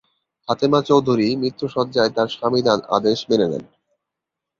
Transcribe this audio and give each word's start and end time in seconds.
ফাতেমা 0.47 0.79
চৌধুরী 0.89 1.27
মৃত্যুশয্যায় 1.41 2.11
তার 2.15 2.27
স্বামীর 2.29 2.65
আদেশ 2.97 3.19
মেনে 3.29 3.47
নেন। 3.51 3.63